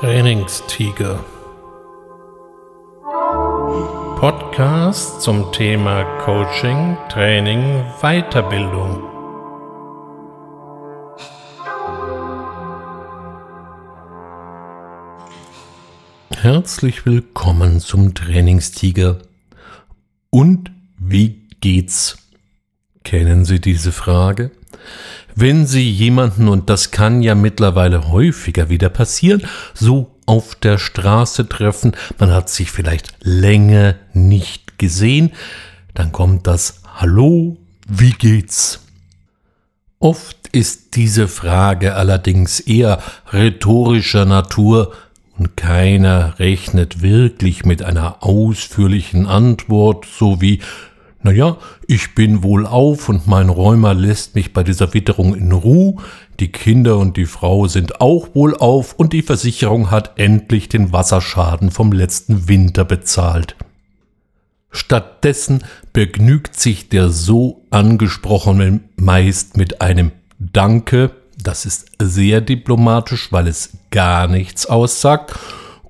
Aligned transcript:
Trainingstiger. 0.00 1.24
Podcast 4.20 5.22
zum 5.22 5.50
Thema 5.50 6.04
Coaching, 6.20 6.96
Training, 7.10 7.82
Weiterbildung. 8.00 9.02
Herzlich 16.30 17.04
willkommen 17.04 17.80
zum 17.80 18.14
Trainingstiger. 18.14 19.18
Und 20.30 20.70
wie 20.96 21.48
geht's? 21.60 22.18
Kennen 23.02 23.44
Sie 23.44 23.60
diese 23.60 23.90
Frage? 23.90 24.52
Wenn 25.40 25.68
Sie 25.68 25.88
jemanden, 25.88 26.48
und 26.48 26.68
das 26.68 26.90
kann 26.90 27.22
ja 27.22 27.36
mittlerweile 27.36 28.10
häufiger 28.10 28.70
wieder 28.70 28.88
passieren, 28.88 29.42
so 29.72 30.10
auf 30.26 30.56
der 30.56 30.78
Straße 30.78 31.48
treffen, 31.48 31.92
man 32.18 32.32
hat 32.32 32.48
sich 32.48 32.72
vielleicht 32.72 33.14
länger 33.20 33.94
nicht 34.12 34.78
gesehen, 34.78 35.30
dann 35.94 36.10
kommt 36.10 36.48
das 36.48 36.82
Hallo, 36.96 37.56
wie 37.86 38.10
geht's? 38.10 38.80
Oft 40.00 40.48
ist 40.50 40.96
diese 40.96 41.28
Frage 41.28 41.94
allerdings 41.94 42.58
eher 42.58 43.00
rhetorischer 43.32 44.24
Natur 44.24 44.92
und 45.38 45.56
keiner 45.56 46.40
rechnet 46.40 47.00
wirklich 47.00 47.64
mit 47.64 47.84
einer 47.84 48.24
ausführlichen 48.24 49.26
Antwort, 49.26 50.04
so 50.04 50.40
wie 50.40 50.58
naja, 51.22 51.56
ich 51.86 52.14
bin 52.14 52.42
wohl 52.42 52.64
auf 52.64 53.08
und 53.08 53.26
mein 53.26 53.48
Räumer 53.48 53.92
lässt 53.92 54.34
mich 54.36 54.52
bei 54.52 54.62
dieser 54.62 54.94
Witterung 54.94 55.34
in 55.34 55.50
Ruhe, 55.50 55.96
die 56.38 56.52
Kinder 56.52 56.98
und 56.98 57.16
die 57.16 57.26
Frau 57.26 57.66
sind 57.66 58.00
auch 58.00 58.34
wohl 58.34 58.56
auf 58.56 58.94
und 58.94 59.12
die 59.12 59.22
Versicherung 59.22 59.90
hat 59.90 60.12
endlich 60.18 60.68
den 60.68 60.92
Wasserschaden 60.92 61.72
vom 61.72 61.92
letzten 61.92 62.48
Winter 62.48 62.84
bezahlt. 62.84 63.56
Stattdessen 64.70 65.64
begnügt 65.92 66.58
sich 66.58 66.88
der 66.88 67.08
so 67.08 67.66
angesprochene 67.70 68.80
meist 68.96 69.56
mit 69.56 69.80
einem 69.80 70.12
Danke, 70.38 71.10
das 71.42 71.66
ist 71.66 71.86
sehr 72.00 72.40
diplomatisch, 72.40 73.32
weil 73.32 73.48
es 73.48 73.70
gar 73.90 74.28
nichts 74.28 74.66
aussagt, 74.66 75.34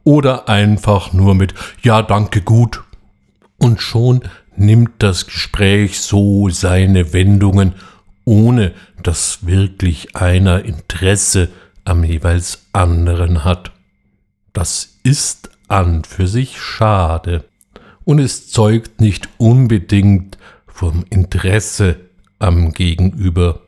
oder 0.05 0.49
einfach 0.49 1.13
nur 1.13 1.35
mit 1.35 1.53
Ja, 1.83 2.01
danke 2.01 2.41
gut. 2.41 2.83
Und 3.69 3.83
schon 3.83 4.23
nimmt 4.57 4.93
das 4.97 5.27
Gespräch 5.27 6.01
so 6.01 6.49
seine 6.49 7.13
Wendungen, 7.13 7.75
ohne 8.25 8.73
dass 9.03 9.47
wirklich 9.47 10.17
einer 10.17 10.65
Interesse 10.65 11.51
am 11.85 12.03
jeweils 12.03 12.63
anderen 12.73 13.45
hat. 13.45 13.73
Das 14.55 14.97
ist 15.03 15.51
an 15.69 16.05
für 16.05 16.27
sich 16.27 16.59
schade 16.59 17.45
und 18.07 18.21
es 18.21 18.49
zeugt 18.49 19.03
nicht 19.03 19.29
unbedingt 19.37 20.39
vom 20.67 21.05
Interesse 21.11 21.97
am 22.39 22.73
Gegenüber. 22.73 23.61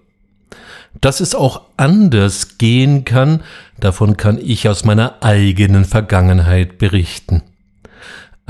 Dass 1.02 1.20
es 1.20 1.34
auch 1.34 1.66
anders 1.76 2.56
gehen 2.56 3.04
kann, 3.04 3.42
davon 3.78 4.16
kann 4.16 4.38
ich 4.38 4.66
aus 4.66 4.82
meiner 4.82 5.22
eigenen 5.22 5.84
Vergangenheit 5.84 6.78
berichten. 6.78 7.42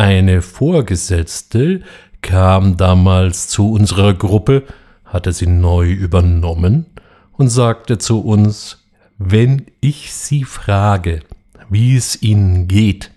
Eine 0.01 0.41
Vorgesetzte, 0.41 1.83
kam 2.23 2.79
damals 2.79 3.49
zu 3.49 3.71
unserer 3.71 4.15
Gruppe, 4.15 4.65
hatte 5.05 5.35
sie 5.35 5.47
neu 5.47 5.91
übernommen 5.93 6.87
und 7.33 7.51
sagte 7.51 7.99
zu 7.99 8.23
uns, 8.23 8.83
wenn 9.19 9.67
ich 9.83 10.15
Sie 10.15 10.45
frage, 10.45 11.21
wie 11.69 11.97
es 11.97 12.23
Ihnen 12.23 12.67
geht, 12.67 13.11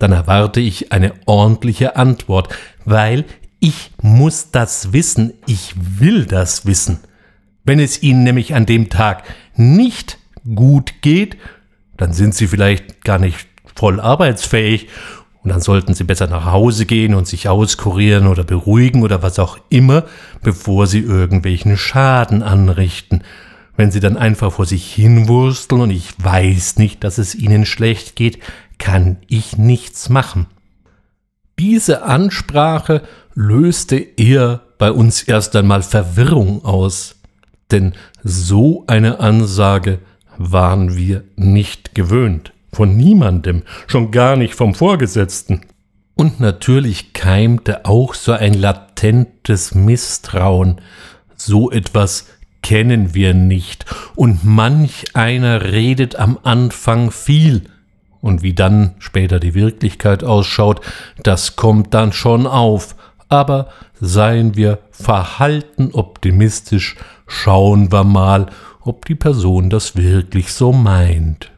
dann 0.00 0.10
erwarte 0.10 0.58
ich 0.58 0.90
eine 0.90 1.12
ordentliche 1.24 1.94
Antwort, 1.94 2.52
weil 2.84 3.24
ich 3.60 3.92
muss 4.02 4.50
das 4.50 4.92
wissen, 4.92 5.34
ich 5.46 5.72
will 6.00 6.26
das 6.26 6.66
wissen. 6.66 6.98
Wenn 7.62 7.78
es 7.78 8.02
Ihnen 8.02 8.24
nämlich 8.24 8.56
an 8.56 8.66
dem 8.66 8.88
Tag 8.88 9.22
nicht 9.54 10.18
gut 10.52 10.94
geht, 11.00 11.36
dann 11.96 12.12
sind 12.12 12.34
Sie 12.34 12.48
vielleicht 12.48 13.04
gar 13.04 13.20
nicht 13.20 13.46
voll 13.76 14.00
arbeitsfähig 14.00 14.88
und 15.46 15.50
dann 15.50 15.60
sollten 15.60 15.94
sie 15.94 16.02
besser 16.02 16.26
nach 16.26 16.46
Hause 16.46 16.86
gehen 16.86 17.14
und 17.14 17.28
sich 17.28 17.48
auskurieren 17.48 18.26
oder 18.26 18.42
beruhigen 18.42 19.04
oder 19.04 19.22
was 19.22 19.38
auch 19.38 19.58
immer, 19.68 20.02
bevor 20.42 20.88
sie 20.88 20.98
irgendwelchen 20.98 21.76
Schaden 21.76 22.42
anrichten. 22.42 23.22
Wenn 23.76 23.92
sie 23.92 24.00
dann 24.00 24.16
einfach 24.16 24.54
vor 24.54 24.66
sich 24.66 24.92
hinwursteln 24.92 25.82
und 25.82 25.90
ich 25.90 26.08
weiß 26.18 26.78
nicht, 26.78 27.04
dass 27.04 27.18
es 27.18 27.36
ihnen 27.36 27.64
schlecht 27.64 28.16
geht, 28.16 28.40
kann 28.78 29.18
ich 29.28 29.56
nichts 29.56 30.08
machen. 30.08 30.46
Diese 31.60 32.02
Ansprache 32.02 33.02
löste 33.36 33.98
eher 33.98 34.62
bei 34.78 34.90
uns 34.90 35.22
erst 35.22 35.54
einmal 35.54 35.84
Verwirrung 35.84 36.64
aus, 36.64 37.20
denn 37.70 37.92
so 38.24 38.82
eine 38.88 39.20
Ansage 39.20 40.00
waren 40.38 40.96
wir 40.96 41.22
nicht 41.36 41.94
gewöhnt. 41.94 42.52
Von 42.76 42.94
niemandem, 42.94 43.62
schon 43.86 44.10
gar 44.10 44.36
nicht 44.36 44.54
vom 44.54 44.74
Vorgesetzten. 44.74 45.62
Und 46.14 46.40
natürlich 46.40 47.14
keimte 47.14 47.86
auch 47.86 48.12
so 48.12 48.32
ein 48.32 48.52
latentes 48.52 49.74
Misstrauen. 49.74 50.82
So 51.36 51.70
etwas 51.70 52.26
kennen 52.60 53.14
wir 53.14 53.32
nicht. 53.32 53.86
Und 54.14 54.44
manch 54.44 55.06
einer 55.14 55.62
redet 55.62 56.16
am 56.16 56.38
Anfang 56.42 57.10
viel. 57.10 57.62
Und 58.20 58.42
wie 58.42 58.52
dann 58.52 58.96
später 58.98 59.40
die 59.40 59.54
Wirklichkeit 59.54 60.22
ausschaut, 60.22 60.82
das 61.22 61.56
kommt 61.56 61.94
dann 61.94 62.12
schon 62.12 62.46
auf. 62.46 62.94
Aber 63.30 63.68
seien 63.98 64.54
wir 64.54 64.80
verhalten 64.90 65.92
optimistisch, 65.94 66.96
schauen 67.26 67.90
wir 67.90 68.04
mal, 68.04 68.50
ob 68.82 69.06
die 69.06 69.14
Person 69.14 69.70
das 69.70 69.96
wirklich 69.96 70.52
so 70.52 70.74
meint 70.74 71.55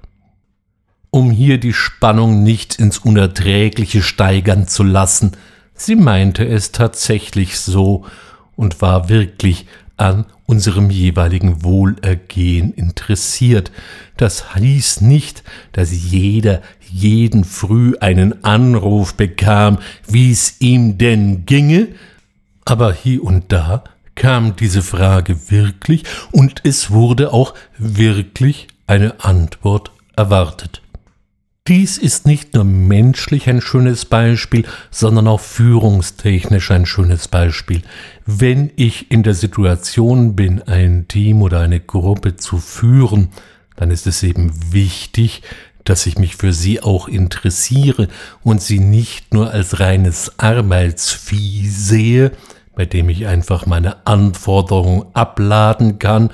hier 1.39 1.59
die 1.59 1.73
Spannung 1.73 2.43
nicht 2.43 2.81
ins 2.81 2.99
Unerträgliche 2.99 4.03
steigern 4.03 4.67
zu 4.67 4.83
lassen. 4.83 5.37
Sie 5.73 5.95
meinte 5.95 6.45
es 6.45 6.73
tatsächlich 6.73 7.59
so 7.59 8.05
und 8.57 8.83
war 8.83 9.09
wirklich 9.09 9.67
an 9.97 10.27
unserem 10.47 10.91
jeweiligen 10.91 11.63
Wohlergehen 11.63 12.73
interessiert. 12.75 13.71
Das 14.17 14.55
hieß 14.57 15.03
nicht, 15.03 15.45
dass 15.71 15.93
jeder 15.93 16.61
jeden 16.91 17.45
früh 17.45 17.95
einen 18.01 18.45
Anruf 18.45 19.15
bekam, 19.15 19.79
wie 20.09 20.33
es 20.33 20.61
ihm 20.61 20.99
denn 20.99 21.47
ginge, 21.47 21.89
aber 22.65 22.93
hier 22.93 23.23
und 23.23 23.53
da 23.53 23.85
kam 24.17 24.57
diese 24.57 24.83
Frage 24.83 25.51
wirklich 25.51 26.03
und 26.33 26.63
es 26.65 26.91
wurde 26.91 27.33
auch 27.33 27.55
wirklich 27.79 28.67
eine 28.89 29.23
Antwort 29.23 29.93
erwartet. 30.17 30.83
Dies 31.69 31.99
ist 31.99 32.27
nicht 32.27 32.55
nur 32.55 32.65
menschlich 32.65 33.47
ein 33.47 33.61
schönes 33.61 34.07
Beispiel, 34.07 34.65
sondern 34.91 35.29
auch 35.29 35.41
führungstechnisch 35.41 36.71
ein 36.71 36.87
schönes 36.87 37.29
Beispiel. 37.29 37.83
Wenn 38.25 38.71
ich 38.77 39.11
in 39.11 39.23
der 39.23 39.35
Situation 39.35 40.35
bin, 40.35 40.63
ein 40.63 41.09
Team 41.09 41.43
oder 41.43 41.61
eine 41.61 41.79
Gruppe 41.79 42.37
zu 42.37 42.57
führen, 42.57 43.29
dann 43.77 43.91
ist 43.91 44.07
es 44.07 44.23
eben 44.23 44.51
wichtig, 44.73 45.43
dass 45.85 46.07
ich 46.07 46.17
mich 46.17 46.37
für 46.37 46.55
sie 46.55 46.83
auch 46.83 47.07
interessiere 47.07 48.09
und 48.43 48.63
sie 48.63 48.79
nicht 48.79 49.35
nur 49.35 49.51
als 49.51 49.79
reines 49.79 50.39
Arbeitsvieh 50.39 51.69
sehe, 51.69 52.33
bei 52.77 52.87
dem 52.87 53.11
ich 53.11 53.27
einfach 53.27 53.67
meine 53.67 54.07
Anforderungen 54.07 55.05
abladen 55.13 55.99
kann, 55.99 56.31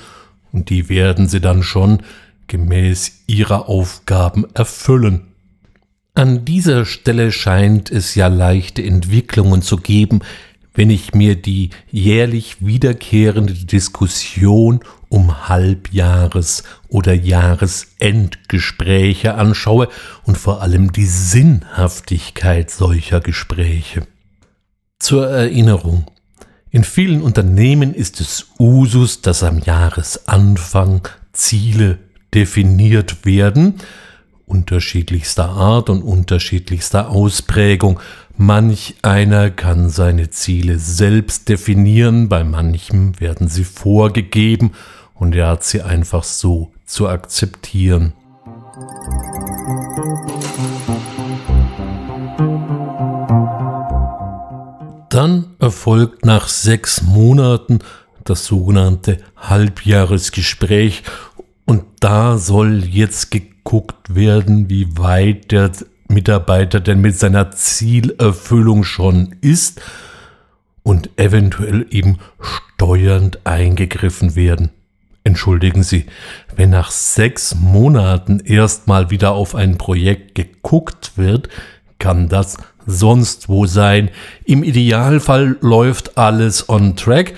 und 0.53 0.71
die 0.71 0.89
werden 0.89 1.27
sie 1.27 1.41
dann 1.41 1.65
schon 1.65 2.05
gemäß 2.47 3.25
ihrer 3.27 3.69
Aufgaben 3.69 4.45
erfüllen. 4.55 5.33
An 6.15 6.45
dieser 6.45 6.85
Stelle 6.85 7.33
scheint 7.33 7.91
es 7.91 8.15
ja 8.15 8.29
leichte 8.29 8.85
Entwicklungen 8.85 9.63
zu 9.63 9.79
geben, 9.79 10.21
wenn 10.75 10.91
ich 10.91 11.15
mir 11.15 11.37
die 11.37 11.71
jährlich 11.91 12.59
wiederkehrende 12.61 13.55
Diskussion 13.55 14.81
um 15.09 15.49
Halbjahres- 15.49 16.65
oder 16.89 17.15
Jahresendgespräche 17.15 19.35
anschaue 19.35 19.89
und 20.25 20.37
vor 20.37 20.61
allem 20.63 20.91
die 20.93 21.07
Sinnhaftigkeit 21.07 22.71
solcher 22.71 23.21
Gespräche. 23.21 24.07
Zur 24.99 25.29
Erinnerung. 25.29 26.07
In 26.71 26.83
vielen 26.83 27.23
Unternehmen 27.23 27.95
ist 27.95 28.21
es 28.21 28.49
Usus, 28.59 29.21
dass 29.21 29.45
am 29.45 29.61
Jahresanfang 29.61 31.07
Ziele 31.33 32.01
definiert 32.35 33.25
werden, 33.25 33.75
unterschiedlichster 34.47 35.49
Art 35.49 35.89
und 35.89 36.03
unterschiedlichster 36.03 37.09
Ausprägung. 37.09 38.01
Manch 38.37 38.97
einer 39.03 39.51
kann 39.51 39.89
seine 39.89 40.31
Ziele 40.31 40.79
selbst 40.79 41.49
definieren, 41.49 42.29
bei 42.29 42.45
manchem 42.45 43.19
werden 43.21 43.49
sie 43.49 43.65
vorgegeben 43.65 44.73
und 45.15 45.35
er 45.35 45.49
hat 45.49 45.65
sie 45.65 45.83
einfach 45.83 46.25
so 46.25 46.73
zu 46.85 47.09
akzeptieren. 47.09 48.13
Dann 55.09 55.47
erfolgt 55.61 56.25
nach 56.25 56.49
sechs 56.49 57.03
Monaten 57.03 57.79
das 58.25 58.47
sogenannte 58.47 59.19
Halbjahresgespräch 59.37 61.05
und 61.67 61.85
da 62.01 62.39
soll 62.39 62.85
jetzt 62.85 63.31
geguckt 63.31 64.15
werden, 64.15 64.69
wie 64.69 64.97
weit 64.99 65.53
der 65.53 65.71
Mitarbeiter 66.09 66.81
denn 66.81 67.01
mit 67.01 67.19
seiner 67.19 67.51
Zielerfüllung 67.51 68.85
schon 68.85 69.37
ist 69.41 69.81
und 70.83 71.11
eventuell 71.19 71.87
eben 71.91 72.19
steuernd 72.41 73.45
eingegriffen 73.45 74.37
werden. 74.37 74.71
Entschuldigen 75.25 75.83
Sie, 75.83 76.05
wenn 76.55 76.71
nach 76.71 76.91
sechs 76.91 77.55
Monaten 77.55 78.41
erstmal 78.41 79.11
wieder 79.11 79.33
auf 79.33 79.55
ein 79.55 79.79
Projekt 79.79 80.35
geguckt 80.35 81.13
wird, 81.17 81.49
kann 81.99 82.29
das 82.29 82.59
sonst 82.87 83.49
wo 83.49 83.65
sein. 83.65 84.11
Im 84.45 84.63
Idealfall 84.63 85.57
läuft 85.63 86.19
alles 86.19 86.69
on 86.69 86.97
track, 86.97 87.33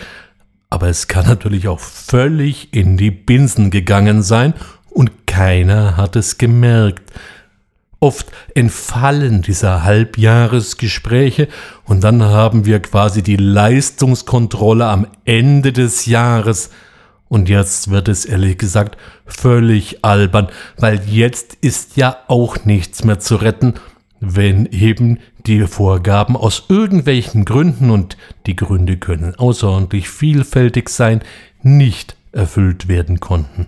aber 0.71 0.89
es 0.89 1.09
kann 1.09 1.27
natürlich 1.27 1.69
auch 1.69 1.81
völlig 1.81 2.75
in 2.75 2.97
die 2.97 3.11
Binsen 3.11 3.71
gegangen 3.71 4.23
sein 4.23 4.55
und 4.91 5.27
keiner 5.27 5.97
hat 5.97 6.17
es 6.17 6.39
gemerkt. 6.39 7.13
Oft 7.99 8.31
entfallen 8.55 9.43
diese 9.43 9.85
Halbjahresgespräche 9.85 11.49
und 11.85 12.03
dann 12.05 12.23
haben 12.23 12.67
wir 12.67 12.81
quasi 12.81 13.23
die 13.23 13.37
Leistungskontrolle 13.37 14.87
am 14.87 15.07
Ende 15.25 15.73
des 15.73 16.07
Jahres. 16.07 16.71
Und 17.29 17.49
jetzt 17.49 17.91
wird 17.91 18.09
es 18.09 18.25
ehrlich 18.25 18.59
gesagt 18.59 18.99
völlig 19.25 20.05
albern, 20.05 20.49
weil 20.77 21.01
jetzt 21.07 21.55
ist 21.61 21.97
ja 21.97 22.19
auch 22.29 22.65
nichts 22.65 23.03
mehr 23.03 23.19
zu 23.19 23.37
retten, 23.37 23.75
wenn 24.21 24.67
eben 24.67 25.19
die 25.47 25.67
Vorgaben 25.67 26.37
aus 26.37 26.65
irgendwelchen 26.69 27.45
Gründen, 27.45 27.91
und 27.91 28.17
die 28.47 28.57
Gründe 28.57 28.97
können 28.97 29.35
außerordentlich 29.35 30.09
vielfältig 30.09 30.89
sein, 30.89 31.21
nicht 31.63 32.17
erfüllt 32.33 32.89
werden 32.89 33.21
konnten. 33.21 33.67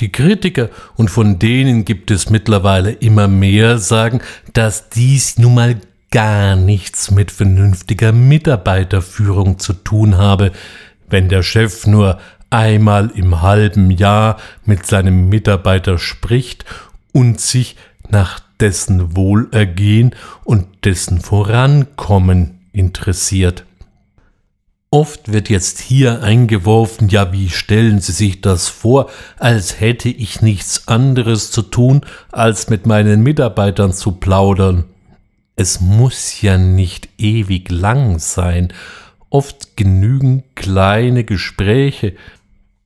Die 0.00 0.12
Kritiker, 0.12 0.68
und 0.96 1.10
von 1.10 1.38
denen 1.38 1.84
gibt 1.84 2.10
es 2.10 2.28
mittlerweile 2.28 2.92
immer 2.92 3.28
mehr, 3.28 3.78
sagen, 3.78 4.20
dass 4.52 4.90
dies 4.90 5.38
nun 5.38 5.54
mal 5.54 5.76
gar 6.10 6.56
nichts 6.56 7.10
mit 7.10 7.30
vernünftiger 7.30 8.12
Mitarbeiterführung 8.12 9.58
zu 9.58 9.72
tun 9.72 10.16
habe, 10.16 10.52
wenn 11.08 11.28
der 11.28 11.42
Chef 11.42 11.86
nur 11.86 12.18
einmal 12.50 13.10
im 13.14 13.42
halben 13.42 13.90
Jahr 13.90 14.38
mit 14.64 14.86
seinem 14.86 15.28
Mitarbeiter 15.28 15.98
spricht 15.98 16.64
und 17.12 17.40
sich 17.40 17.76
nach 18.08 18.40
dessen 18.60 19.16
Wohlergehen 19.16 20.14
und 20.44 20.66
dessen 20.84 21.20
Vorankommen 21.20 22.60
interessiert. 22.72 23.64
Oft 24.90 25.32
wird 25.32 25.50
jetzt 25.50 25.80
hier 25.80 26.22
eingeworfen, 26.22 27.08
ja, 27.08 27.32
wie 27.32 27.50
stellen 27.50 28.00
Sie 28.00 28.12
sich 28.12 28.40
das 28.40 28.68
vor, 28.68 29.10
als 29.38 29.80
hätte 29.80 30.08
ich 30.08 30.42
nichts 30.42 30.86
anderes 30.86 31.50
zu 31.50 31.62
tun, 31.62 32.02
als 32.30 32.70
mit 32.70 32.86
meinen 32.86 33.22
Mitarbeitern 33.22 33.92
zu 33.92 34.12
plaudern. 34.12 34.84
Es 35.56 35.80
muss 35.80 36.40
ja 36.40 36.56
nicht 36.56 37.08
ewig 37.18 37.70
lang 37.70 38.20
sein, 38.20 38.72
oft 39.28 39.76
genügen 39.76 40.44
kleine 40.54 41.24
Gespräche, 41.24 42.14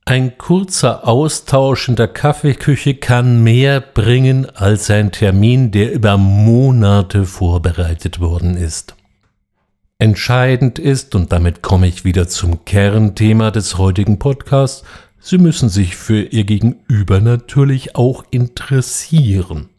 ein 0.05 0.37
kurzer 0.37 1.07
Austausch 1.07 1.87
in 1.87 1.95
der 1.95 2.07
Kaffeeküche 2.07 2.95
kann 2.95 3.43
mehr 3.43 3.81
bringen 3.81 4.49
als 4.49 4.89
ein 4.89 5.11
Termin, 5.11 5.71
der 5.71 5.93
über 5.93 6.17
Monate 6.17 7.25
vorbereitet 7.25 8.19
worden 8.19 8.57
ist. 8.57 8.95
Entscheidend 9.99 10.79
ist, 10.79 11.13
und 11.13 11.31
damit 11.31 11.61
komme 11.61 11.87
ich 11.87 12.03
wieder 12.03 12.27
zum 12.27 12.65
Kernthema 12.65 13.51
des 13.51 13.77
heutigen 13.77 14.17
Podcasts, 14.17 14.83
Sie 15.23 15.37
müssen 15.37 15.69
sich 15.69 15.95
für 15.95 16.23
Ihr 16.23 16.45
Gegenüber 16.45 17.21
natürlich 17.21 17.95
auch 17.95 18.23
interessieren. 18.31 19.69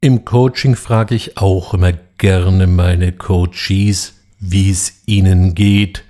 Im 0.00 0.24
Coaching 0.24 0.76
frage 0.76 1.14
ich 1.14 1.36
auch 1.36 1.74
immer 1.74 1.92
gerne 2.16 2.66
meine 2.66 3.12
Coaches, 3.12 4.14
wie 4.40 4.70
es 4.70 5.02
ihnen 5.04 5.54
geht, 5.54 6.04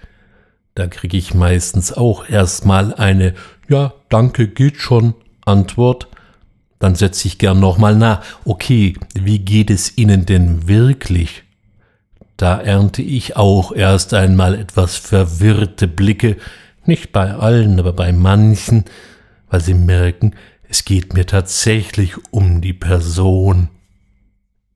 da 0.79 0.87
kriege 0.87 1.17
ich 1.17 1.35
meistens 1.35 1.93
auch 1.93 2.29
erstmal 2.29 2.95
eine 2.95 3.35
Ja, 3.69 3.95
danke, 4.09 4.47
geht 4.47 4.77
schon 4.77 5.15
Antwort. 5.45 6.07
Dann 6.79 6.95
setze 6.95 7.27
ich 7.27 7.39
gern 7.39 7.59
nochmal 7.59 7.97
nach. 7.97 8.23
Okay, 8.45 8.95
wie 9.15 9.41
geht 9.41 9.71
es 9.71 9.99
Ihnen 9.99 10.25
denn 10.25 10.69
wirklich? 10.69 11.43
Da 12.37 12.61
ernte 12.61 13.03
ich 13.03 13.37
auch 13.37 13.73
erst 13.73 14.15
einmal 14.15 14.55
etwas 14.55 14.97
verwirrte 14.97 15.89
Blicke, 15.89 16.37
nicht 16.87 17.11
bei 17.11 17.35
allen, 17.35 17.81
aber 17.81 17.93
bei 17.93 18.13
manchen, 18.13 18.85
weil 19.51 19.61
sie 19.61 19.75
merken, 19.75 20.37
es 20.69 20.85
geht 20.85 21.13
mir 21.13 21.27
tatsächlich 21.27 22.15
um 22.31 22.61
die 22.61 22.73
Person. 22.73 23.69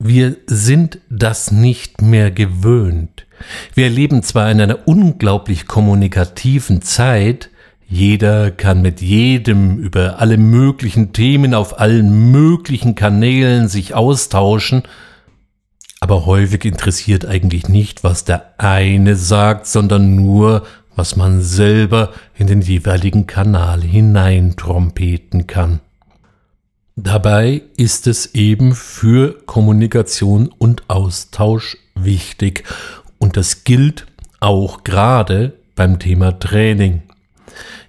Wir 0.05 0.35
sind 0.47 0.99
das 1.09 1.53
nicht 1.53 2.01
mehr 2.01 2.29
gewöhnt. 2.29 3.25
Wir 3.73 3.89
leben 3.89 4.21
zwar 4.21 4.51
in 4.51 4.59
einer 4.59 4.85
unglaublich 4.85 5.65
kommunikativen 5.65 6.81
Zeit, 6.81 7.49
jeder 7.87 8.51
kann 8.51 8.81
mit 8.81 8.99
jedem 8.99 9.77
über 9.77 10.19
alle 10.19 10.37
möglichen 10.37 11.13
Themen 11.13 11.53
auf 11.53 11.79
allen 11.79 12.31
möglichen 12.31 12.95
Kanälen 12.95 13.69
sich 13.69 13.95
austauschen, 13.95 14.83
aber 16.01 16.25
häufig 16.25 16.65
interessiert 16.65 17.25
eigentlich 17.25 17.69
nicht, 17.69 18.03
was 18.03 18.25
der 18.25 18.55
eine 18.57 19.15
sagt, 19.15 19.67
sondern 19.67 20.17
nur, 20.17 20.65
was 20.97 21.15
man 21.15 21.41
selber 21.41 22.11
in 22.35 22.47
den 22.47 22.61
jeweiligen 22.61 23.25
Kanal 23.25 23.81
hineintrompeten 23.81 25.47
kann. 25.47 25.79
Dabei 26.95 27.63
ist 27.75 28.05
es 28.05 28.35
eben 28.35 28.75
für 28.75 29.33
Kommunikation 29.45 30.49
und 30.59 30.89
Austausch 30.89 31.77
wichtig. 31.95 32.65
Und 33.17 33.35
das 33.35 33.63
gilt 33.63 34.05
auch 34.39 34.83
gerade 34.83 35.53
beim 35.75 35.97
Thema 35.97 36.37
Training. 36.37 37.01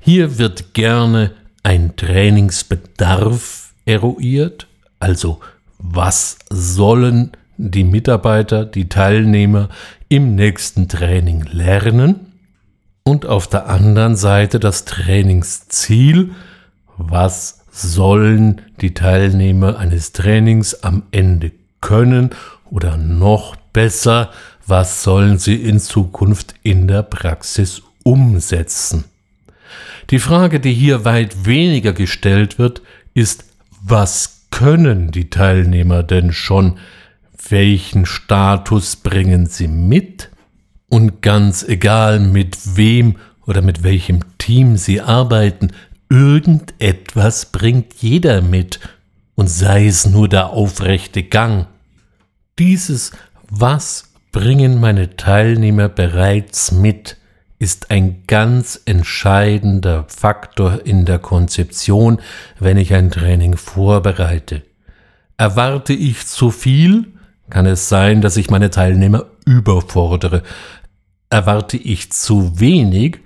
Hier 0.00 0.38
wird 0.38 0.72
gerne 0.72 1.32
ein 1.62 1.96
Trainingsbedarf 1.96 3.74
eruiert, 3.84 4.66
also 5.00 5.40
was 5.78 6.38
sollen 6.50 7.32
die 7.58 7.84
Mitarbeiter, 7.84 8.64
die 8.64 8.88
Teilnehmer 8.88 9.68
im 10.08 10.34
nächsten 10.34 10.88
Training 10.88 11.42
lernen? 11.42 12.32
Und 13.02 13.26
auf 13.26 13.48
der 13.48 13.68
anderen 13.68 14.16
Seite 14.16 14.58
das 14.58 14.86
Trainingsziel, 14.86 16.30
was 16.96 17.63
sollen 17.74 18.62
die 18.80 18.94
Teilnehmer 18.94 19.78
eines 19.78 20.12
Trainings 20.12 20.74
am 20.84 21.02
Ende 21.10 21.50
können 21.80 22.30
oder 22.70 22.96
noch 22.96 23.56
besser, 23.72 24.30
was 24.64 25.02
sollen 25.02 25.38
sie 25.38 25.56
in 25.56 25.80
Zukunft 25.80 26.54
in 26.62 26.86
der 26.86 27.02
Praxis 27.02 27.82
umsetzen. 28.04 29.04
Die 30.10 30.20
Frage, 30.20 30.60
die 30.60 30.72
hier 30.72 31.04
weit 31.04 31.46
weniger 31.46 31.92
gestellt 31.92 32.60
wird, 32.60 32.80
ist, 33.12 33.44
was 33.82 34.46
können 34.50 35.10
die 35.10 35.28
Teilnehmer 35.28 36.04
denn 36.04 36.32
schon? 36.32 36.78
Welchen 37.48 38.06
Status 38.06 38.96
bringen 38.96 39.46
sie 39.46 39.68
mit? 39.68 40.30
Und 40.88 41.22
ganz 41.22 41.64
egal, 41.64 42.20
mit 42.20 42.76
wem 42.76 43.16
oder 43.46 43.62
mit 43.62 43.82
welchem 43.82 44.20
Team 44.38 44.76
sie 44.76 45.00
arbeiten, 45.00 45.72
irgendetwas 46.14 47.46
bringt 47.46 47.94
jeder 47.94 48.40
mit, 48.40 48.78
und 49.34 49.50
sei 49.50 49.86
es 49.86 50.06
nur 50.06 50.28
der 50.28 50.50
aufrechte 50.50 51.24
Gang. 51.24 51.66
Dieses 52.56 53.10
Was 53.50 54.12
bringen 54.30 54.80
meine 54.80 55.16
Teilnehmer 55.16 55.88
bereits 55.88 56.70
mit, 56.70 57.16
ist 57.58 57.90
ein 57.90 58.22
ganz 58.28 58.80
entscheidender 58.84 60.04
Faktor 60.06 60.86
in 60.86 61.04
der 61.04 61.18
Konzeption, 61.18 62.20
wenn 62.60 62.76
ich 62.76 62.94
ein 62.94 63.10
Training 63.10 63.56
vorbereite. 63.56 64.62
Erwarte 65.36 65.94
ich 65.94 66.26
zu 66.28 66.52
viel, 66.52 67.06
kann 67.50 67.66
es 67.66 67.88
sein, 67.88 68.20
dass 68.20 68.36
ich 68.36 68.50
meine 68.50 68.70
Teilnehmer 68.70 69.26
überfordere. 69.46 70.44
Erwarte 71.28 71.76
ich 71.76 72.12
zu 72.12 72.60
wenig, 72.60 73.18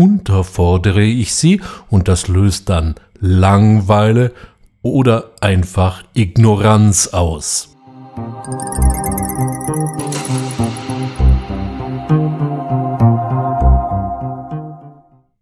unterfordere 0.00 1.02
ich 1.02 1.34
sie 1.34 1.60
und 1.90 2.08
das 2.08 2.26
löst 2.26 2.70
dann 2.70 2.94
Langweile 3.20 4.32
oder 4.80 5.32
einfach 5.42 6.04
Ignoranz 6.14 7.08
aus. 7.08 7.76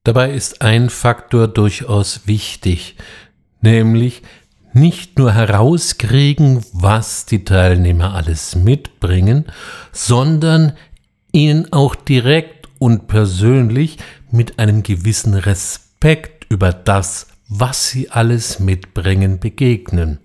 Dabei 0.03 0.33
ist 0.33 0.61
ein 0.61 0.91
Faktor 0.91 1.47
durchaus 1.47 2.27
wichtig, 2.27 2.97
nämlich 3.61 4.23
nicht 4.73 5.19
nur 5.19 5.35
herauskriegen, 5.35 6.65
was 6.73 7.27
die 7.27 7.45
Teilnehmer 7.45 8.13
alles 8.15 8.57
mitbringen, 8.57 9.45
sondern 9.93 10.73
ihnen 11.31 11.73
auch 11.73 11.95
direkt 11.95 12.58
und 12.79 13.09
persönlich 13.09 13.99
mit 14.31 14.59
einem 14.59 14.83
gewissen 14.83 15.35
Respekt 15.35 16.47
über 16.51 16.73
das, 16.73 17.29
was 17.49 17.91
sie 17.91 18.11
alles 18.11 18.59
mitbringen, 18.61 19.41
begegnen. 19.41 20.21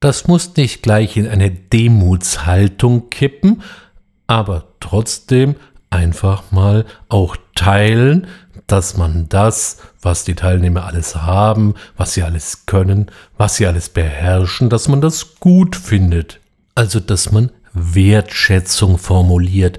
Das 0.00 0.26
muss 0.26 0.56
nicht 0.56 0.82
gleich 0.82 1.16
in 1.16 1.28
eine 1.28 1.50
Demutshaltung 1.50 3.10
kippen, 3.10 3.62
aber 4.26 4.74
trotzdem 4.80 5.56
einfach 5.90 6.50
mal 6.50 6.86
auch 7.08 7.36
teilen, 7.54 8.26
dass 8.66 8.96
man 8.96 9.28
das, 9.28 9.78
was 10.00 10.24
die 10.24 10.34
Teilnehmer 10.34 10.86
alles 10.86 11.16
haben, 11.16 11.74
was 11.96 12.14
sie 12.14 12.22
alles 12.22 12.66
können, 12.66 13.10
was 13.36 13.56
sie 13.56 13.66
alles 13.66 13.90
beherrschen, 13.90 14.70
dass 14.70 14.88
man 14.88 15.00
das 15.00 15.36
gut 15.40 15.76
findet. 15.76 16.40
Also, 16.74 16.98
dass 16.98 17.30
man 17.30 17.50
Wertschätzung 17.74 18.98
formuliert. 18.98 19.78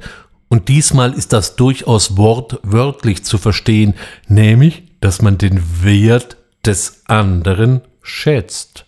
Und 0.54 0.70
diesmal 0.70 1.14
ist 1.14 1.34
das 1.34 1.56
durchaus 1.56 2.16
wortwörtlich 2.16 3.24
zu 3.24 3.40
verstehen, 3.40 3.96
nämlich, 4.28 4.84
dass 5.02 5.20
man 5.20 5.40
den 5.40 5.60
Wert 5.82 6.38
des 6.64 7.06
anderen 7.08 7.82
schätzt. 8.04 8.86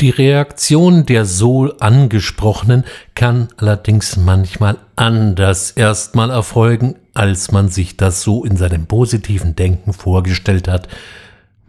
Die 0.00 0.10
Reaktion 0.10 1.06
der 1.06 1.26
so 1.26 1.78
angesprochenen 1.78 2.82
kann 3.14 3.50
allerdings 3.56 4.16
manchmal 4.16 4.78
anders 4.96 5.70
erstmal 5.70 6.30
erfolgen, 6.30 6.96
als 7.14 7.52
man 7.52 7.68
sich 7.68 7.96
das 7.96 8.22
so 8.22 8.44
in 8.44 8.56
seinem 8.56 8.86
positiven 8.86 9.54
Denken 9.54 9.92
vorgestellt 9.92 10.66
hat. 10.66 10.88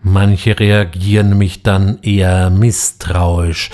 Manche 0.02 0.60
reagieren 0.60 1.38
mich 1.38 1.62
dann 1.62 2.00
eher 2.02 2.50
misstrauisch. 2.50 3.70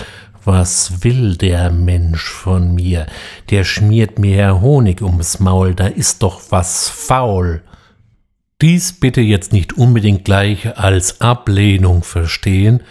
Was 0.49 1.03
will 1.03 1.35
der 1.35 1.71
Mensch 1.71 2.23
von 2.23 2.73
mir? 2.73 3.07
Der 3.49 3.65
schmiert 3.65 4.17
mir 4.17 4.61
Honig 4.61 5.01
ums 5.01 5.41
Maul, 5.41 5.75
da 5.75 5.87
ist 5.87 6.23
doch 6.23 6.41
was 6.51 6.87
faul. 6.87 7.63
Dies 8.61 8.93
bitte 8.93 9.19
jetzt 9.19 9.51
nicht 9.51 9.73
unbedingt 9.73 10.23
gleich 10.23 10.77
als 10.77 11.19
Ablehnung 11.19 12.01
verstehen, 12.01 12.81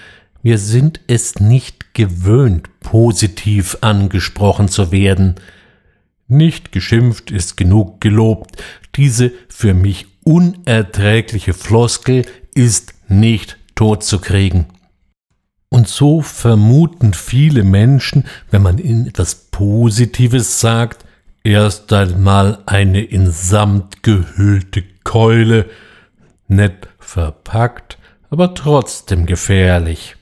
wir 0.42 0.58
sind 0.58 1.00
es 1.06 1.36
nicht 1.36 1.94
gewöhnt, 1.94 2.68
positiv 2.80 3.78
angesprochen 3.80 4.68
zu 4.68 4.92
werden. 4.92 5.36
Nicht 6.28 6.72
geschimpft 6.72 7.30
ist 7.30 7.56
genug 7.56 8.02
gelobt. 8.02 8.62
Diese 8.96 9.32
für 9.48 9.72
mich 9.72 10.08
unerträgliche 10.24 11.54
Floskel 11.54 12.26
ist 12.52 12.92
nicht 13.08 13.56
totzukriegen. 13.76 14.66
Und 15.76 15.88
so 15.88 16.22
vermuten 16.22 17.12
viele 17.12 17.62
Menschen, 17.62 18.24
wenn 18.50 18.62
man 18.62 18.78
ihnen 18.78 19.08
etwas 19.08 19.34
Positives 19.50 20.58
sagt, 20.58 21.04
erst 21.44 21.92
einmal 21.92 22.60
eine 22.64 23.02
in 23.02 23.30
Samt 23.30 24.02
gehüllte 24.02 24.82
Keule, 25.04 25.66
nett 26.48 26.88
verpackt, 26.98 27.98
aber 28.30 28.54
trotzdem 28.54 29.26
gefährlich. 29.26 30.16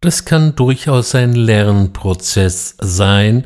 Das 0.00 0.24
kann 0.24 0.56
durchaus 0.56 1.14
ein 1.14 1.34
Lernprozess 1.34 2.74
sein, 2.80 3.44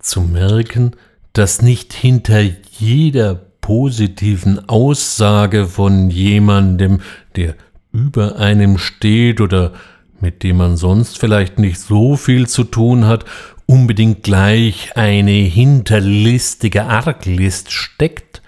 zu 0.00 0.20
merken, 0.20 0.96
dass 1.32 1.62
nicht 1.62 1.92
hinter 1.92 2.40
jeder 2.40 3.36
positiven 3.36 4.68
Aussage 4.68 5.66
von 5.66 6.10
jemandem, 6.10 7.02
der 7.36 7.54
über 7.92 8.34
einem 8.38 8.78
steht 8.78 9.40
oder 9.40 9.74
mit 10.20 10.42
dem 10.42 10.58
man 10.58 10.76
sonst 10.76 11.18
vielleicht 11.18 11.58
nicht 11.58 11.78
so 11.78 12.16
viel 12.16 12.48
zu 12.48 12.64
tun 12.64 13.06
hat, 13.06 13.24
unbedingt 13.66 14.22
gleich 14.22 14.96
eine 14.96 15.30
hinterlistige 15.30 16.84
Arglist 16.84 17.72
steckt, 17.72 18.42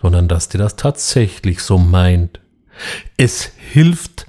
sondern 0.00 0.28
dass 0.28 0.48
der 0.48 0.60
das 0.60 0.76
tatsächlich 0.76 1.60
so 1.60 1.78
meint. 1.78 2.40
Es 3.16 3.52
hilft 3.72 4.26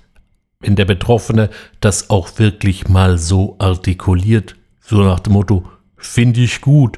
wenn 0.66 0.76
der 0.76 0.86
Betroffene 0.86 1.50
das 1.80 2.10
auch 2.10 2.40
wirklich 2.40 2.88
mal 2.88 3.20
so 3.20 3.56
artikuliert, 3.60 4.56
so 4.80 5.04
nach 5.04 5.20
dem 5.20 5.34
Motto, 5.34 5.64
finde 5.96 6.42
ich 6.42 6.62
gut. 6.62 6.98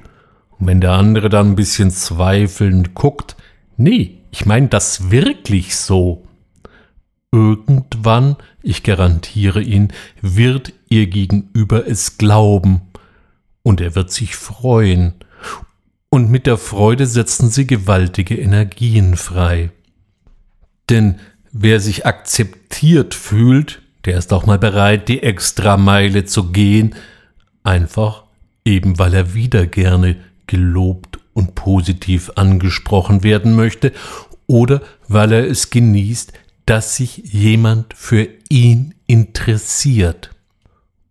Und 0.57 0.67
wenn 0.67 0.79
der 0.79 0.93
andere 0.93 1.27
dann 1.27 1.51
ein 1.51 1.55
bisschen 1.55 1.91
zweifelnd 1.91 2.93
guckt, 2.93 3.35
nee, 3.75 4.19
ich 4.31 4.45
meine 4.45 4.69
das 4.69 5.11
wirklich 5.11 5.75
so. 5.75 6.23
Irgendwann, 7.31 8.37
ich 8.63 8.83
garantiere 8.83 9.61
ihn, 9.61 9.93
wird 10.21 10.73
ihr 10.89 11.07
gegenüber 11.07 11.87
es 11.87 12.17
glauben 12.17 12.81
und 13.63 13.81
er 13.81 13.95
wird 13.95 14.11
sich 14.11 14.35
freuen. 14.35 15.13
Und 16.09 16.31
mit 16.31 16.47
der 16.47 16.57
Freude 16.57 17.05
setzen 17.05 17.49
sie 17.49 17.67
gewaltige 17.67 18.37
Energien 18.37 19.17
frei. 19.17 19.71
Denn 20.89 21.19
Wer 21.59 21.79
sich 21.79 22.05
akzeptiert 22.05 23.15
fühlt, 23.15 23.81
der 24.05 24.17
ist 24.17 24.31
auch 24.31 24.45
mal 24.45 24.59
bereit, 24.59 25.07
die 25.07 25.23
Extrameile 25.23 26.25
zu 26.25 26.51
gehen, 26.51 26.93
einfach 27.63 28.25
eben 28.63 28.99
weil 28.99 29.15
er 29.15 29.33
wieder 29.33 29.65
gerne 29.65 30.17
gelobt 30.45 31.19
und 31.33 31.55
positiv 31.55 32.31
angesprochen 32.35 33.23
werden 33.23 33.55
möchte 33.55 33.91
oder 34.45 34.83
weil 35.07 35.31
er 35.31 35.47
es 35.47 35.71
genießt, 35.71 36.31
dass 36.67 36.97
sich 36.97 37.23
jemand 37.23 37.95
für 37.95 38.27
ihn 38.49 38.93
interessiert. 39.07 40.29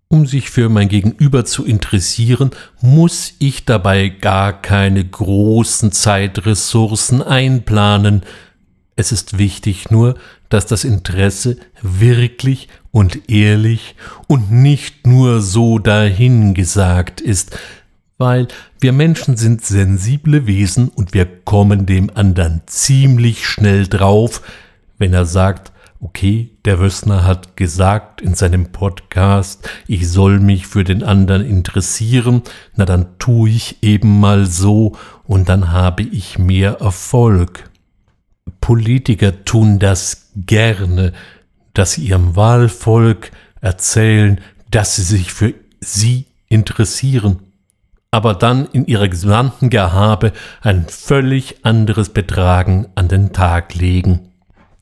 Um 0.08 0.26
sich 0.26 0.50
für 0.50 0.68
mein 0.68 0.88
Gegenüber 0.88 1.44
zu 1.44 1.64
interessieren, 1.64 2.50
muss 2.80 3.32
ich 3.40 3.64
dabei 3.64 4.08
gar 4.08 4.62
keine 4.62 5.04
großen 5.04 5.90
Zeitressourcen 5.90 7.22
einplanen, 7.22 8.22
es 8.96 9.12
ist 9.12 9.36
wichtig 9.36 9.90
nur, 9.90 10.14
dass 10.48 10.66
das 10.66 10.84
Interesse 10.84 11.58
wirklich 11.82 12.68
und 12.92 13.28
ehrlich 13.30 13.94
und 14.26 14.50
nicht 14.50 15.06
nur 15.06 15.42
so 15.42 15.78
dahingesagt 15.78 17.20
ist, 17.20 17.58
weil 18.16 18.48
wir 18.80 18.92
Menschen 18.92 19.36
sind 19.36 19.64
sensible 19.64 20.46
Wesen 20.46 20.88
und 20.88 21.12
wir 21.12 21.26
kommen 21.26 21.84
dem 21.84 22.10
anderen 22.14 22.62
ziemlich 22.66 23.46
schnell 23.46 23.86
drauf, 23.86 24.40
wenn 24.98 25.12
er 25.12 25.24
sagt, 25.24 25.72
okay, 26.00 26.50
der 26.64 26.78
Wössner 26.78 27.24
hat 27.24 27.56
gesagt 27.56 28.20
in 28.20 28.34
seinem 28.34 28.72
Podcast, 28.72 29.68
ich 29.86 30.08
soll 30.08 30.40
mich 30.40 30.66
für 30.66 30.84
den 30.84 31.02
anderen 31.02 31.44
interessieren, 31.44 32.42
na 32.74 32.84
dann 32.84 33.18
tue 33.18 33.50
ich 33.50 33.82
eben 33.82 34.20
mal 34.20 34.46
so 34.46 34.96
und 35.24 35.48
dann 35.48 35.72
habe 35.72 36.02
ich 36.02 36.38
mehr 36.38 36.80
Erfolg. 36.80 37.70
Politiker 38.60 39.44
tun 39.44 39.78
das 39.78 40.30
gerne, 40.36 41.12
dass 41.74 41.92
sie 41.92 42.06
ihrem 42.06 42.36
Wahlvolk 42.36 43.30
erzählen, 43.60 44.40
dass 44.70 44.96
sie 44.96 45.02
sich 45.02 45.32
für 45.32 45.54
sie 45.80 46.26
interessieren, 46.48 47.40
aber 48.10 48.34
dann 48.34 48.66
in 48.66 48.86
ihrer 48.86 49.08
gesamten 49.08 49.70
Gehabe 49.70 50.32
ein 50.62 50.86
völlig 50.88 51.64
anderes 51.64 52.10
Betragen 52.10 52.86
an 52.94 53.08
den 53.08 53.32
Tag 53.32 53.74
legen. 53.74 54.30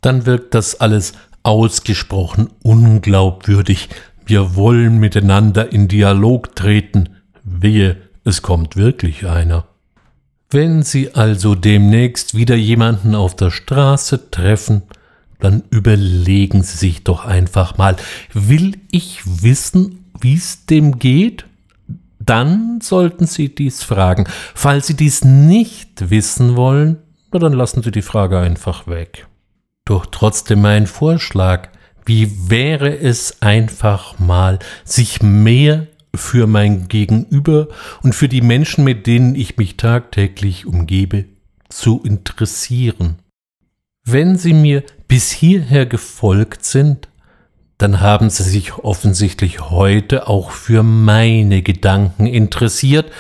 Dann 0.05 0.27
wirkt 0.27 0.53
das 0.53 0.83
alles 0.83 1.15
ausgesprochen 1.45 2.51
unglaubwürdig. 2.63 3.89
Wir 4.27 4.55
wollen 4.55 4.99
miteinander 4.99 5.73
in 5.73 5.89
Dialog 5.89 6.55
treten. 6.55 7.09
Wehe, 7.43 7.97
es 8.23 8.43
kommt 8.43 8.77
wirklich 8.77 9.27
einer. 9.27 9.65
Wenn 10.51 10.83
Sie 10.83 11.15
also 11.15 11.55
demnächst 11.55 12.35
wieder 12.35 12.55
jemanden 12.55 13.15
auf 13.15 13.35
der 13.35 13.51
Straße 13.51 14.31
treffen, 14.31 14.83
dann 15.41 15.63
überlegen 15.71 16.63
Sie 16.63 16.77
sich 16.77 17.05
doch 17.05 17.25
einfach 17.25 17.79
mal, 17.79 17.97
will 18.35 18.77
ich 18.91 19.23
wissen, 19.25 20.05
wie 20.21 20.35
es 20.35 20.67
dem 20.67 20.99
geht? 20.99 21.47
Dann 22.19 22.81
sollten 22.83 23.27
Sie 23.27 23.55
dies 23.55 23.83
fragen. 23.83 24.27
Falls 24.55 24.87
Sie 24.87 24.97
dies 24.97 25.25
nicht 25.25 26.11
wissen 26.11 26.57
wollen, 26.57 26.99
dann 27.31 27.55
lassen 27.55 27.83
Sie 27.83 27.91
die 27.91 28.03
Frage 28.03 28.39
einfach 28.39 28.87
weg. 28.87 29.27
Doch 29.87 30.07
trotzdem 30.07 30.63
mein 30.63 30.87
Vorschlag, 30.87 31.69
wie 32.07 32.51
wäre 32.51 32.99
es 32.99 33.43
einfach 33.43 34.19
mal, 34.19 34.59
sich 34.85 35.23
mehr 35.23 35.87
für 36.15 36.47
mein 36.47 36.89
Gegenüber 36.89 37.69
und 38.03 38.15
für 38.15 38.29
die 38.29 38.41
Menschen, 38.41 38.85
mit 38.85 39.07
denen 39.07 39.35
ich 39.35 39.57
mich 39.57 39.77
tagtäglich 39.77 40.65
umgebe, 40.65 41.27
zu 41.69 42.03
interessieren. 42.03 43.19
Wenn 44.05 44.37
Sie 44.37 44.53
mir 44.53 44.85
bis 45.09 45.31
hierher 45.33 45.87
gefolgt 45.87 46.65
sind, 46.65 47.09
dann 47.79 48.01
haben 48.01 48.31
Sie 48.31 48.45
sich 48.45 48.75
offensichtlich 48.79 49.71
heute 49.71 50.29
auch 50.29 50.51
für 50.51 50.83
meine 50.83 51.63
Gedanken 51.63 52.27
interessiert 52.27 53.11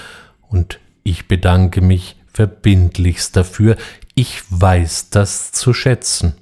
und 0.40 0.78
ich 1.02 1.26
bedanke 1.26 1.80
mich 1.80 2.16
verbindlichst 2.32 3.36
dafür. 3.36 3.76
Ich 4.14 4.42
weiß 4.48 5.10
das 5.10 5.52
zu 5.52 5.74
schätzen. 5.74 6.34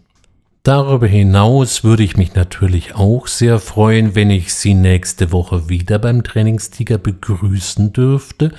Darüber 0.63 1.09
hinaus 1.09 1.83
würde 1.83 2.05
ich 2.05 2.17
mich 2.17 2.37
natürlich 2.37 2.95
auch 2.95 3.27
sehr 3.27 3.59
freuen, 3.59 4.15
wenn 4.15 4.31
ich 4.31 4.55
Sie 4.55 4.75
nächste 4.75 5.33
Woche 5.33 5.69
wieder 5.69 5.99
beim 5.99 6.23
Trainingstiger 6.23 6.99
begrüßen 6.99 7.93
dürfte. 7.93 8.53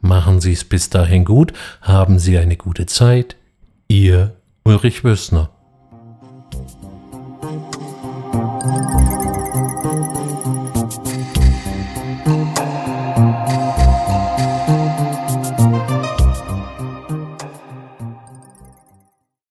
Machen 0.00 0.40
Sie 0.40 0.52
es 0.52 0.64
bis 0.64 0.90
dahin 0.90 1.24
gut, 1.24 1.52
haben 1.82 2.18
Sie 2.18 2.36
eine 2.36 2.56
gute 2.56 2.86
Zeit. 2.86 3.36
Ihr 3.86 4.34
Ulrich 4.64 5.04
Wössner. 5.04 5.55